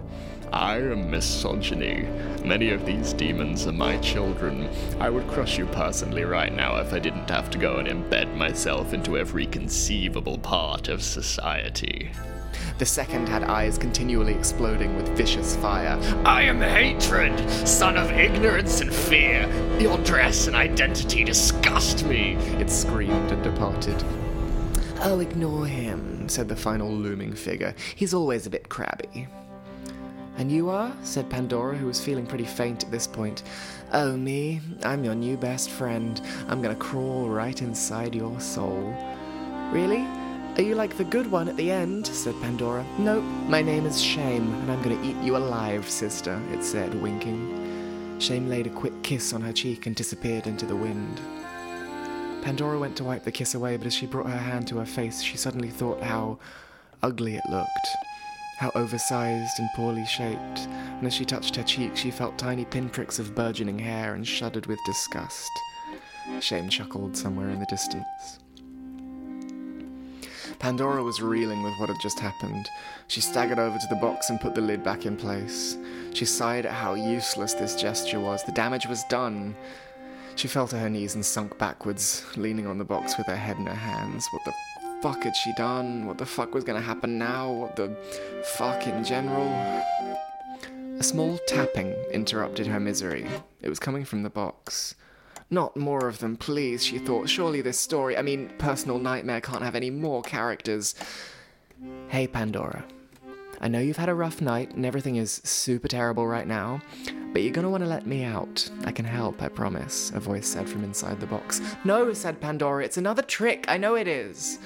I 0.54 0.76
am 0.76 1.10
misogyny. 1.10 2.08
Many 2.46 2.70
of 2.70 2.86
these 2.86 3.12
demons 3.12 3.66
are 3.66 3.72
my 3.72 3.98
children. 3.98 4.70
I 5.00 5.10
would 5.10 5.28
crush 5.30 5.58
you 5.58 5.66
personally 5.66 6.26
right 6.26 6.54
now 6.56 6.76
if 6.76 6.94
I 6.94 7.00
didn't 7.00 7.28
have 7.28 7.50
to 7.50 7.58
go 7.58 7.78
and 7.78 7.88
embed 7.88 8.38
myself 8.38 8.94
into 8.94 9.18
every 9.18 9.48
conceivable 9.48 10.38
part 10.38 10.90
of 10.90 11.02
society. 11.02 12.12
The 12.78 12.86
second 12.86 13.30
had 13.30 13.46
eyes 13.46 13.80
continually 13.80 14.36
exploding 14.36 14.96
with 14.96 15.10
vicious 15.18 15.56
fire. 15.56 16.00
I 16.24 16.44
am 16.44 16.62
hatred, 16.62 17.50
son 17.68 17.98
of 17.98 18.12
ignorance 18.12 18.82
and 18.82 18.94
fear. 18.94 19.50
Your 19.80 19.98
dress 20.04 20.46
and 20.46 20.56
identity 20.56 21.24
disgust 21.24 22.06
me. 22.06 22.34
It 22.60 22.70
screamed 22.70 23.32
and 23.32 23.42
departed. 23.42 24.04
Oh, 25.02 25.20
ignore 25.20 25.68
him, 25.68 26.28
said 26.28 26.50
the 26.50 26.56
final 26.56 26.92
looming 26.92 27.34
figure. 27.34 27.76
He's 27.96 28.16
always 28.16 28.48
a 28.48 28.50
bit 28.50 28.68
crabby. 28.68 29.28
And 30.38 30.52
you 30.52 30.70
are? 30.70 30.92
said 31.04 31.30
Pandora, 31.30 31.78
who 31.78 31.86
was 31.86 32.04
feeling 32.04 32.26
pretty 32.26 32.46
faint 32.46 32.84
at 32.84 32.92
this 32.92 33.06
point. 33.06 33.44
Oh, 33.94 34.18
me? 34.18 34.60
I'm 34.84 35.04
your 35.04 35.16
new 35.16 35.38
best 35.38 35.70
friend. 35.70 36.20
I'm 36.48 36.62
gonna 36.62 36.76
crawl 36.76 37.30
right 37.30 37.62
inside 37.62 38.16
your 38.16 38.40
soul. 38.40 38.96
Really? 39.72 40.06
Are 40.58 40.64
you 40.64 40.74
like 40.74 40.98
the 40.98 41.04
good 41.04 41.30
one 41.30 41.48
at 41.48 41.58
the 41.58 41.70
end? 41.72 42.08
said 42.08 42.34
Pandora. 42.42 42.84
Nope, 42.98 43.24
my 43.48 43.62
name 43.62 43.86
is 43.86 44.02
Shame, 44.02 44.52
and 44.52 44.72
I'm 44.72 44.82
gonna 44.82 45.04
eat 45.04 45.18
you 45.24 45.38
alive, 45.38 45.88
sister, 45.88 46.42
it 46.52 46.64
said, 46.64 47.00
winking. 47.02 48.18
Shame 48.20 48.50
laid 48.50 48.66
a 48.66 48.72
quick 48.72 49.04
kiss 49.04 49.32
on 49.34 49.42
her 49.42 49.54
cheek 49.54 49.86
and 49.86 49.96
disappeared 49.96 50.48
into 50.48 50.66
the 50.66 50.76
wind. 50.76 51.22
Pandora 52.48 52.80
went 52.80 52.96
to 52.96 53.04
wipe 53.04 53.26
the 53.26 53.32
kiss 53.34 53.56
away, 53.56 53.76
but 53.76 53.88
as 53.88 53.94
she 53.94 54.06
brought 54.06 54.30
her 54.30 54.38
hand 54.38 54.70
to 54.70 54.78
her 54.78 54.86
face, 54.86 55.22
she 55.22 55.36
suddenly 55.36 55.70
thought 55.70 56.02
how 56.02 56.40
ugly 57.04 57.36
it 57.36 57.44
looked, 57.50 57.88
how 58.58 58.72
oversized 58.74 59.60
and 59.60 59.68
poorly 59.76 60.06
shaped, 60.06 60.60
and 60.60 61.06
as 61.06 61.14
she 61.14 61.26
touched 61.26 61.58
her 61.58 61.64
cheek, 61.64 61.98
she 61.98 62.10
felt 62.10 62.38
tiny 62.38 62.64
pinpricks 62.64 63.20
of 63.20 63.36
burgeoning 63.36 63.78
hair 63.78 64.16
and 64.16 64.26
shuddered 64.26 64.66
with 64.66 64.80
disgust. 64.86 65.52
Shame 66.40 66.70
chuckled 66.70 67.18
somewhere 67.18 67.50
in 67.50 67.60
the 67.60 67.66
distance. 67.66 68.40
Pandora 70.60 71.04
was 71.04 71.22
reeling 71.22 71.62
with 71.64 71.74
what 71.82 71.90
had 71.90 72.00
just 72.02 72.18
happened. 72.18 72.66
She 73.08 73.20
staggered 73.20 73.60
over 73.60 73.78
to 73.78 73.88
the 73.90 73.98
box 73.98 74.30
and 74.30 74.40
put 74.40 74.56
the 74.56 74.62
lid 74.62 74.86
back 74.86 75.06
in 75.06 75.18
place. 75.18 75.78
She 76.14 76.24
sighed 76.24 76.66
at 76.66 76.72
how 76.72 76.94
useless 76.94 77.56
this 77.56 77.76
gesture 77.76 78.22
was. 78.22 78.42
The 78.46 78.54
damage 78.54 78.88
was 78.88 79.04
done. 79.10 79.54
She 80.38 80.48
fell 80.48 80.68
to 80.68 80.78
her 80.78 80.90
knees 80.90 81.16
and 81.16 81.26
sunk 81.26 81.58
backwards, 81.58 82.24
leaning 82.36 82.68
on 82.68 82.78
the 82.78 82.86
box 82.86 83.18
with 83.18 83.26
her 83.26 83.36
head 83.36 83.58
in 83.58 83.66
her 83.66 83.74
hands. 83.74 84.28
What 84.30 84.46
the 84.46 84.54
fuck 85.02 85.24
had 85.24 85.36
she 85.36 85.52
done? 85.58 86.06
What 86.06 86.20
the 86.20 86.28
fuck 86.28 86.54
was 86.54 86.64
gonna 86.64 86.80
happen 86.80 87.18
now? 87.18 87.52
What 87.52 87.76
the 87.76 87.98
fuck 88.56 88.86
in 88.86 89.04
general? 89.04 89.48
A 91.00 91.04
small 91.04 91.40
tapping 91.48 91.92
interrupted 92.12 92.68
her 92.68 92.80
misery. 92.80 93.28
It 93.64 93.70
was 93.70 93.80
coming 93.80 94.06
from 94.06 94.22
the 94.22 94.30
box. 94.30 94.94
Not 95.50 95.76
more 95.76 96.08
of 96.08 96.20
them, 96.20 96.38
please, 96.38 96.86
she 96.86 97.00
thought. 97.00 97.28
Surely 97.28 97.62
this 97.62 97.80
story, 97.80 98.16
I 98.16 98.22
mean, 98.22 98.52
Personal 98.60 99.00
Nightmare 99.00 99.42
can't 99.42 99.64
have 99.64 99.76
any 99.76 99.90
more 99.90 100.22
characters. 100.22 100.94
Hey, 102.10 102.28
Pandora. 102.28 102.86
I 103.60 103.68
know 103.68 103.80
you've 103.80 103.98
had 103.98 104.10
a 104.10 104.14
rough 104.14 104.42
night 104.42 104.76
and 104.76 104.86
everything 104.86 105.16
is 105.16 105.42
super 105.44 105.88
terrible 105.88 106.28
right 106.28 106.48
now, 106.48 106.82
but 107.34 107.42
you're 107.42 107.54
gonna 107.54 107.70
want 107.70 107.84
to 107.84 107.90
let 107.90 108.06
me 108.06 108.24
out. 108.24 108.70
I 108.86 108.92
can 108.92 109.06
help, 109.06 109.42
I 109.42 109.48
promise, 109.48 110.12
a 110.14 110.20
voice 110.20 110.48
said 110.48 110.70
from 110.70 110.84
inside 110.84 111.20
the 111.20 111.26
box. 111.26 111.62
No, 111.84 112.14
said 112.14 112.40
Pandora, 112.40 112.84
it's 112.86 112.98
another 112.98 113.24
trick. 113.24 113.66
I 113.68 113.78
know 113.78 113.96
it 113.96 114.08
is. 114.08 114.60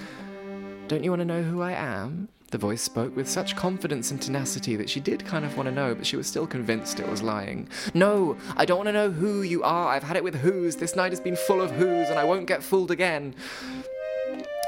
Don't 0.87 1.03
you 1.03 1.11
want 1.11 1.21
to 1.21 1.25
know 1.25 1.41
who 1.41 1.61
I 1.61 1.71
am? 1.71 2.27
The 2.51 2.57
voice 2.57 2.81
spoke 2.81 3.15
with 3.15 3.29
such 3.29 3.55
confidence 3.55 4.11
and 4.11 4.21
tenacity 4.21 4.75
that 4.75 4.89
she 4.89 4.99
did 4.99 5.23
kind 5.23 5.45
of 5.45 5.55
want 5.55 5.69
to 5.69 5.73
know, 5.73 5.95
but 5.95 6.05
she 6.05 6.17
was 6.17 6.27
still 6.27 6.45
convinced 6.45 6.99
it 6.99 7.07
was 7.07 7.23
lying. 7.23 7.69
No, 7.93 8.35
I 8.57 8.65
don't 8.65 8.77
want 8.77 8.89
to 8.89 8.93
know 8.93 9.09
who 9.09 9.41
you 9.41 9.63
are. 9.63 9.87
I've 9.87 10.03
had 10.03 10.17
it 10.17 10.23
with 10.23 10.35
who's. 10.35 10.75
This 10.75 10.97
night 10.97 11.13
has 11.13 11.21
been 11.21 11.37
full 11.37 11.61
of 11.61 11.71
who's, 11.71 12.09
and 12.09 12.19
I 12.19 12.25
won't 12.25 12.47
get 12.47 12.61
fooled 12.61 12.91
again. 12.91 13.35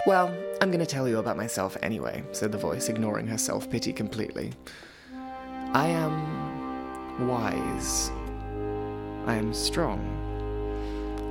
Well, 0.05 0.35
I'm 0.59 0.69
going 0.69 0.81
to 0.81 0.85
tell 0.85 1.07
you 1.07 1.19
about 1.19 1.37
myself 1.37 1.77
anyway, 1.81 2.23
said 2.33 2.51
the 2.51 2.57
voice, 2.57 2.89
ignoring 2.89 3.25
her 3.27 3.37
self 3.37 3.69
pity 3.69 3.93
completely. 3.93 4.51
I 5.71 5.87
am 5.87 7.27
wise. 7.27 8.11
I 9.25 9.35
am 9.35 9.53
strong. 9.53 10.01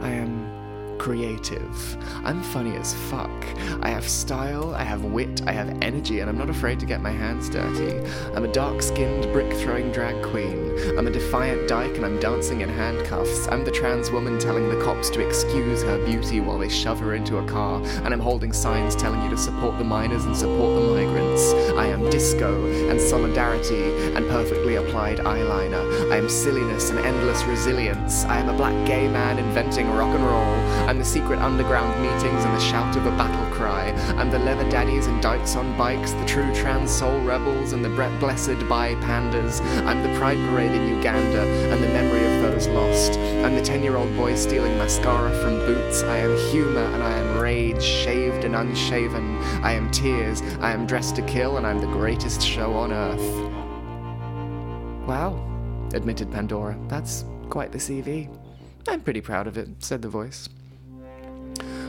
I 0.00 0.08
am 0.08 0.61
creative. 1.02 1.96
I'm 2.24 2.40
funny 2.44 2.76
as 2.76 2.94
fuck. 3.10 3.28
I 3.82 3.88
have 3.88 4.08
style, 4.08 4.72
I 4.72 4.84
have 4.84 5.02
wit, 5.02 5.42
I 5.48 5.52
have 5.52 5.76
energy, 5.82 6.20
and 6.20 6.30
I'm 6.30 6.38
not 6.38 6.48
afraid 6.48 6.78
to 6.78 6.86
get 6.86 7.00
my 7.00 7.10
hands 7.10 7.48
dirty. 7.48 7.98
I'm 8.36 8.44
a 8.44 8.52
dark 8.52 8.82
skinned, 8.82 9.24
brick 9.32 9.52
throwing 9.54 9.90
drag 9.90 10.22
queen. 10.24 10.70
I'm 10.96 11.08
a 11.08 11.10
defiant 11.10 11.68
dyke, 11.68 11.96
and 11.96 12.06
I'm 12.06 12.20
dancing 12.20 12.60
in 12.60 12.68
handcuffs. 12.68 13.48
I'm 13.48 13.64
the 13.64 13.72
trans 13.72 14.12
woman 14.12 14.38
telling 14.38 14.68
the 14.68 14.80
cops 14.80 15.10
to 15.10 15.26
excuse 15.26 15.82
her 15.82 15.98
beauty 16.06 16.38
while 16.38 16.58
they 16.58 16.68
shove 16.68 17.00
her 17.00 17.16
into 17.16 17.38
a 17.38 17.48
car, 17.48 17.82
and 18.04 18.14
I'm 18.14 18.20
holding 18.20 18.52
signs 18.52 18.94
telling 18.94 19.24
you 19.24 19.30
to 19.30 19.36
support 19.36 19.78
the 19.78 19.84
miners 19.84 20.24
and 20.24 20.36
support 20.36 20.80
the 20.80 20.88
migrants. 20.88 21.52
I 21.76 21.86
am 21.86 22.08
disco 22.10 22.64
and 22.88 23.00
solidarity 23.00 24.14
and 24.14 24.24
perfectly 24.28 24.76
applied 24.76 25.18
eyeliner. 25.18 26.12
I 26.12 26.16
am 26.18 26.28
silliness 26.28 26.90
and 26.90 27.00
endless 27.00 27.42
resilience. 27.42 28.24
I 28.24 28.38
am 28.38 28.48
a 28.48 28.56
black 28.56 28.86
gay 28.86 29.08
man 29.08 29.40
inventing 29.40 29.90
rock 29.90 30.14
and 30.14 30.24
roll. 30.24 30.52
I'm 30.92 30.98
the 30.98 31.04
secret 31.06 31.38
underground 31.38 32.02
meetings 32.02 32.44
and 32.44 32.54
the 32.54 32.60
shout 32.60 32.94
of 32.96 33.06
a 33.06 33.10
battle 33.12 33.50
cry. 33.50 33.92
I'm 34.18 34.30
the 34.30 34.38
leather 34.38 34.68
daddies 34.68 35.06
and 35.06 35.22
dykes 35.22 35.56
on 35.56 35.74
bikes, 35.78 36.12
the 36.12 36.26
true 36.26 36.54
trans 36.54 36.90
soul 36.90 37.18
rebels 37.22 37.72
and 37.72 37.82
the 37.82 37.88
bre- 37.88 38.14
blessed 38.20 38.68
by 38.68 38.94
pandas. 38.96 39.62
I'm 39.86 40.02
the 40.02 40.14
pride 40.18 40.36
parade 40.50 40.72
in 40.72 40.94
Uganda 40.94 41.44
and 41.72 41.82
the 41.82 41.88
memory 41.88 42.26
of 42.26 42.42
those 42.42 42.68
lost. 42.68 43.12
I'm 43.42 43.54
the 43.54 43.62
10 43.62 43.82
year 43.82 43.96
old 43.96 44.14
boy 44.18 44.34
stealing 44.34 44.76
mascara 44.76 45.34
from 45.40 45.60
boots. 45.60 46.02
I 46.02 46.18
am 46.18 46.36
humor 46.50 46.84
and 46.84 47.02
I 47.02 47.12
am 47.12 47.38
rage, 47.40 47.82
shaved 47.82 48.44
and 48.44 48.54
unshaven. 48.54 49.38
I 49.64 49.72
am 49.72 49.90
tears, 49.92 50.42
I 50.60 50.72
am 50.72 50.86
dressed 50.86 51.16
to 51.16 51.22
kill, 51.22 51.56
and 51.56 51.66
I'm 51.66 51.80
the 51.80 51.86
greatest 51.86 52.42
show 52.42 52.74
on 52.74 52.92
earth. 52.92 53.48
Wow, 55.08 55.42
admitted 55.94 56.30
Pandora. 56.30 56.78
That's 56.88 57.24
quite 57.48 57.72
the 57.72 57.78
CV. 57.78 58.28
I'm 58.86 59.00
pretty 59.00 59.22
proud 59.22 59.46
of 59.46 59.56
it, 59.56 59.70
said 59.78 60.02
the 60.02 60.10
voice. 60.10 60.50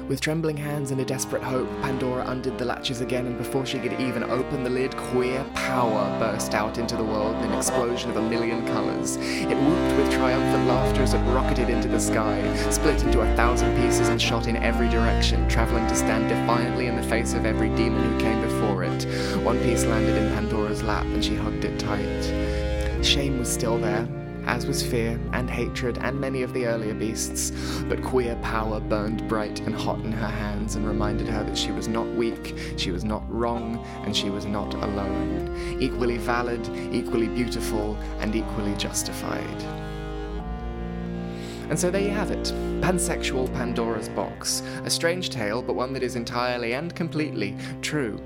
With 0.10 0.20
trembling 0.20 0.58
hands 0.58 0.92
and 0.92 1.00
a 1.00 1.06
desperate 1.06 1.42
hope, 1.42 1.70
Pandora 1.82 2.26
undid 2.28 2.58
the 2.58 2.66
latches 2.66 3.00
again, 3.00 3.26
and 3.26 3.38
before 3.38 3.66
she 3.66 3.80
could 3.80 4.00
even 4.02 4.24
open 4.24 4.64
the 4.64 4.70
lid, 4.70 4.96
queer 4.98 5.46
power 5.54 6.20
burst 6.20 6.54
out 6.54 6.78
into 6.78 6.98
the 6.98 7.04
world 7.04 7.38
in 7.38 7.52
an 7.52 7.58
explosion 7.58 8.10
of 8.10 8.18
a 8.18 8.30
million 8.30 8.68
colours. 8.68 9.16
It 9.16 9.56
whooped 9.56 9.98
with 9.98 10.12
triumphant 10.12 10.68
laughter 10.68 11.04
as 11.04 11.14
it 11.14 11.20
rocketed 11.34 11.70
into 11.70 11.88
the 11.88 12.02
sky, 12.02 12.44
split 12.70 13.02
into 13.04 13.22
a 13.22 13.36
thousand 13.38 13.76
pieces 13.82 14.10
and 14.10 14.22
shot 14.22 14.48
in 14.48 14.58
every 14.58 14.90
direction, 14.90 15.48
travelling 15.48 15.88
to 15.88 15.96
stand 15.96 16.28
defiantly 16.28 16.88
in 16.88 16.98
the 16.98 17.04
face 17.04 17.34
of 17.34 17.46
every 17.46 17.70
demon 17.70 18.04
who 18.04 18.20
came 18.20 18.42
before 18.42 18.84
it. 18.84 19.06
One 19.42 19.60
piece 19.60 19.86
landed 19.86 20.22
in 20.22 20.34
Pandora's 20.34 20.84
lap, 20.84 21.06
and 21.06 21.24
she 21.24 21.36
hugged 21.36 21.64
it 21.64 21.80
tight. 21.80 23.04
Shame 23.06 23.40
was 23.40 23.52
still 23.52 23.78
there, 23.78 24.06
as 24.54 24.68
was 24.68 24.86
fear 24.86 25.20
and 25.32 25.50
hatred 25.50 25.98
and 25.98 26.22
many 26.22 26.44
of 26.44 26.54
the 26.54 26.68
earlier 26.68 26.94
beasts, 26.94 27.50
but 27.90 28.04
queer 28.04 28.36
power 28.44 28.80
burned 28.80 29.28
bright 29.28 29.60
and 29.62 29.74
hot 29.74 29.98
in 30.02 30.12
her 30.12 30.28
hands 30.28 30.76
and 30.76 30.86
reminded 30.86 31.26
her 31.28 31.44
that 31.44 31.58
she 31.58 31.72
was 31.72 31.88
not 31.88 32.06
weak, 32.10 32.56
she 32.78 32.92
was 32.92 33.04
not 33.04 33.24
wrong, 33.28 33.84
and 34.06 34.16
she 34.16 34.30
was 34.30 34.46
not 34.46 34.72
alone. 34.76 35.78
Equally 35.82 36.20
valid, 36.20 36.64
equally 36.94 37.28
beautiful, 37.30 37.96
and 38.20 38.36
equally 38.36 38.76
justified. 38.76 39.64
And 41.72 41.80
so 41.80 41.90
there 41.90 42.04
you 42.04 42.12
have 42.12 42.30
it 42.30 42.54
Pansexual 42.80 43.52
Pandora's 43.56 44.10
Box. 44.10 44.62
A 44.86 44.90
strange 44.92 45.32
tale, 45.32 45.64
but 45.64 45.74
one 45.74 45.94
that 45.94 46.04
is 46.04 46.16
entirely 46.16 46.74
and 46.74 46.94
completely 46.94 47.58
true. 47.82 48.22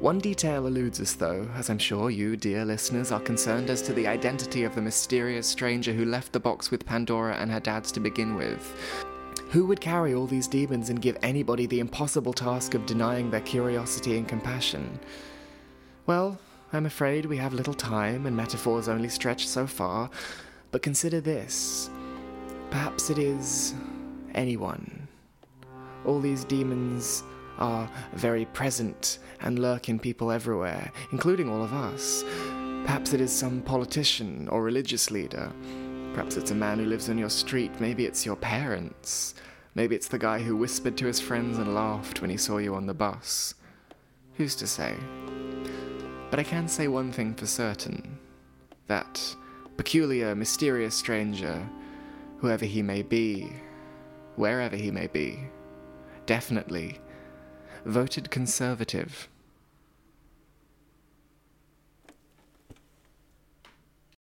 One 0.00 0.18
detail 0.18 0.66
eludes 0.66 1.00
us, 1.00 1.14
though, 1.14 1.48
as 1.54 1.70
I'm 1.70 1.78
sure 1.78 2.10
you, 2.10 2.36
dear 2.36 2.66
listeners, 2.66 3.12
are 3.12 3.20
concerned 3.20 3.70
as 3.70 3.80
to 3.82 3.94
the 3.94 4.06
identity 4.06 4.64
of 4.64 4.74
the 4.74 4.82
mysterious 4.82 5.46
stranger 5.46 5.94
who 5.94 6.04
left 6.04 6.32
the 6.32 6.40
box 6.40 6.70
with 6.70 6.84
Pandora 6.84 7.36
and 7.36 7.50
her 7.50 7.60
dads 7.60 7.90
to 7.92 8.00
begin 8.00 8.34
with. 8.34 8.76
Who 9.50 9.64
would 9.66 9.80
carry 9.80 10.12
all 10.12 10.26
these 10.26 10.48
demons 10.48 10.90
and 10.90 11.00
give 11.00 11.16
anybody 11.22 11.64
the 11.64 11.80
impossible 11.80 12.34
task 12.34 12.74
of 12.74 12.84
denying 12.84 13.30
their 13.30 13.40
curiosity 13.40 14.18
and 14.18 14.28
compassion? 14.28 15.00
Well, 16.04 16.38
I'm 16.74 16.84
afraid 16.84 17.24
we 17.24 17.38
have 17.38 17.54
little 17.54 17.74
time, 17.74 18.26
and 18.26 18.36
metaphors 18.36 18.88
only 18.88 19.08
stretch 19.08 19.48
so 19.48 19.66
far. 19.66 20.10
But 20.72 20.82
consider 20.82 21.22
this. 21.22 21.88
Perhaps 22.70 23.08
it 23.08 23.16
is 23.16 23.72
anyone. 24.34 25.08
All 26.04 26.20
these 26.20 26.44
demons 26.44 27.22
are 27.58 27.90
very 28.14 28.44
present 28.46 29.18
and 29.40 29.58
lurk 29.58 29.88
in 29.88 29.98
people 29.98 30.30
everywhere, 30.30 30.92
including 31.12 31.48
all 31.48 31.62
of 31.62 31.72
us. 31.72 32.24
Perhaps 32.84 33.12
it 33.12 33.20
is 33.20 33.32
some 33.32 33.62
politician 33.62 34.48
or 34.48 34.62
religious 34.62 35.10
leader. 35.10 35.52
Perhaps 36.14 36.36
it's 36.36 36.50
a 36.50 36.54
man 36.54 36.78
who 36.78 36.86
lives 36.86 37.08
on 37.10 37.18
your 37.18 37.30
street. 37.30 37.80
Maybe 37.80 38.06
it's 38.06 38.24
your 38.24 38.36
parents. 38.36 39.34
Maybe 39.74 39.94
it's 39.94 40.08
the 40.08 40.18
guy 40.18 40.38
who 40.38 40.56
whispered 40.56 40.96
to 40.98 41.06
his 41.06 41.20
friends 41.20 41.58
and 41.58 41.74
laughed 41.74 42.20
when 42.20 42.30
he 42.30 42.36
saw 42.36 42.58
you 42.58 42.74
on 42.74 42.86
the 42.86 42.94
bus. 42.94 43.54
Who's 44.34 44.54
to 44.56 44.66
say? 44.66 44.94
But 46.30 46.40
I 46.40 46.44
can 46.44 46.68
say 46.68 46.88
one 46.88 47.12
thing 47.12 47.34
for 47.34 47.46
certain 47.46 48.18
that 48.86 49.36
peculiar, 49.76 50.34
mysterious 50.34 50.94
stranger, 50.94 51.68
whoever 52.38 52.64
he 52.64 52.82
may 52.82 53.02
be, 53.02 53.52
wherever 54.36 54.76
he 54.76 54.90
may 54.90 55.08
be, 55.08 55.40
definitely 56.24 56.98
voted 57.86 58.30
Conservative 58.30 59.28